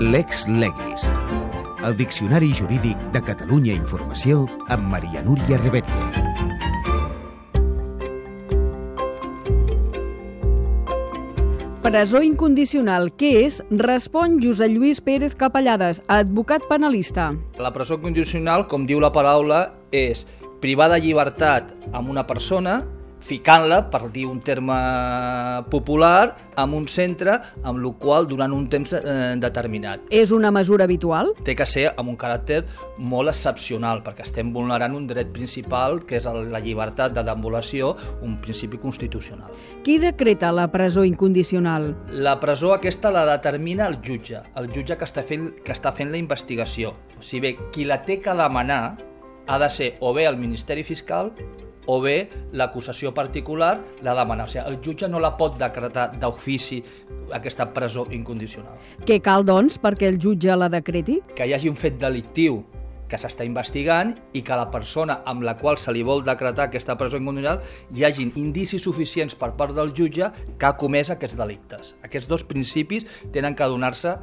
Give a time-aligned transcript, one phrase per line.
[0.00, 1.10] Lex Legis.
[1.84, 6.06] El Diccionari Jurídic de Catalunya Informació amb Maria Núria Rebetlla.
[11.82, 13.58] Presó incondicional, què és?
[13.74, 17.32] Respon Josep Lluís Pérez Capellades, advocat penalista.
[17.58, 20.28] La presó condicional, com diu la paraula, és
[20.62, 22.84] privar de llibertat amb una persona
[23.28, 24.76] ficant-la, per dir un terme
[25.70, 30.06] popular, en un centre amb el qual durant un temps eh, determinat.
[30.10, 31.34] És una mesura habitual?
[31.44, 32.62] Té que ser amb un caràcter
[32.98, 38.38] molt excepcional, perquè estem vulnerant un dret principal, que és la llibertat de deambulació, un
[38.42, 39.52] principi constitucional.
[39.84, 41.92] Qui decreta la presó incondicional?
[42.10, 46.12] La presó aquesta la determina el jutge, el jutge que està fent, que està fent
[46.14, 46.96] la investigació.
[47.18, 48.96] O sigui bé, qui la té que demanar
[49.48, 51.32] ha de ser o bé el Ministeri Fiscal
[51.88, 52.16] o bé
[52.52, 54.44] l'acusació particular la demana.
[54.44, 56.82] O sigui, el jutge no la pot decretar d'ofici
[57.34, 58.76] aquesta presó incondicional.
[59.08, 61.22] Què cal, doncs, perquè el jutge la decreti?
[61.34, 62.62] Que hi hagi un fet delictiu
[63.08, 66.98] que s'està investigant i que la persona amb la qual se li vol decretar aquesta
[67.00, 67.62] presó incondicional
[67.96, 71.94] hi hagin indicis suficients per part del jutge que ha comès aquests delictes.
[72.04, 74.18] Aquests dos principis tenen que donar-se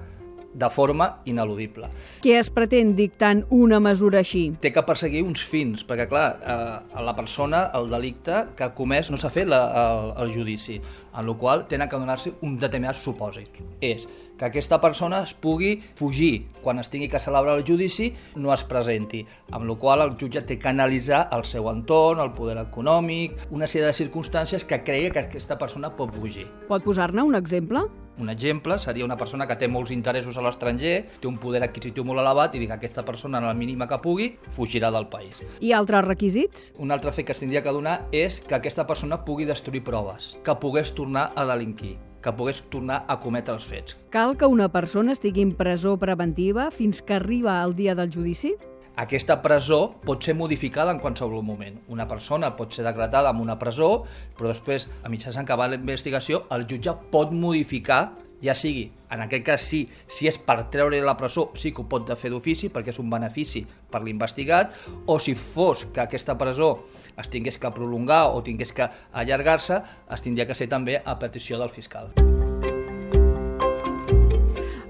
[0.55, 1.89] de forma ineludible.
[2.23, 4.47] Què es pretén dictant una mesura així?
[4.63, 9.11] Té que perseguir uns fins, perquè clar, eh, la persona, el delicte que ha comès
[9.11, 10.79] no s'ha fet la, el, el judici,
[11.15, 13.59] en la qual tenen que donar-se un determinat supòsit.
[13.83, 18.51] És que aquesta persona es pugui fugir quan es tingui que celebrar el judici, no
[18.53, 22.57] es presenti, amb la qual el jutge té que analitzar el seu entorn, el poder
[22.63, 26.49] econòmic, una sèrie de circumstàncies que creia que aquesta persona pot fugir.
[26.67, 27.87] Pot posar-ne un exemple?
[28.17, 32.05] Un exemple seria una persona que té molts interessos a l'estranger, té un poder adquisitiu
[32.07, 35.41] molt elevat i dic que aquesta persona, en la mínima que pugui, fugirà del país.
[35.59, 36.71] I altres requisits?
[36.79, 40.35] Un altre fet que es tindria que donar és que aquesta persona pugui destruir proves,
[40.45, 43.93] que pogués tornar a delinquir que pogués tornar a cometre els fets.
[44.09, 48.55] Cal que una persona estigui en presó preventiva fins que arriba el dia del judici?
[48.95, 51.81] Aquesta presó pot ser modificada en qualsevol moment.
[51.91, 54.05] Una persona pot ser decretada amb una presó,
[54.37, 58.13] però després, a mitjans acabar la investigació, el jutge pot modificar
[58.43, 61.87] ja sigui, en aquest cas sí, si és per treure la presó, sí que ho
[61.89, 64.75] pot fer d'ofici perquè és un benefici per l'investigat,
[65.07, 66.75] o si fos que aquesta presó
[67.15, 71.59] es tingués que prolongar o tingués que allargar-se, es tindria que ser també a petició
[71.59, 72.11] del fiscal.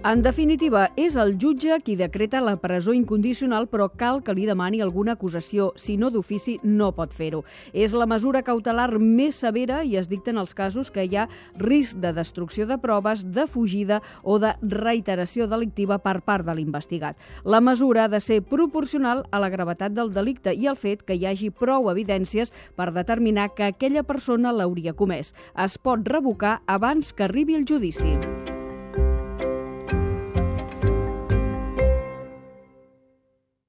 [0.06, 4.84] En definitiva, és el jutge qui decreta la presó incondicional, però cal que li demani
[4.84, 5.72] alguna acusació.
[5.82, 7.40] Si no d'ofici, no pot fer-ho.
[7.74, 11.26] És la mesura cautelar més severa i es dicta en els casos que hi ha
[11.58, 17.18] risc de destrucció de proves, de fugida o de reiteració delictiva per part de l'investigat.
[17.44, 21.18] La mesura ha de ser proporcional a la gravetat del delicte i al fet que
[21.18, 25.34] hi hagi prou evidències per determinar que aquella persona l'hauria comès.
[25.58, 28.20] Es pot revocar abans que arribi el judici.